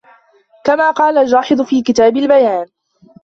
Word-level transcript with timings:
كَمَا 0.63 0.91
قَالَ 0.91 1.17
الْجَاحِظُ 1.17 1.61
فِي 1.61 1.81
كِتَابِ 1.81 2.17
الْبَيَانِ 2.17 2.65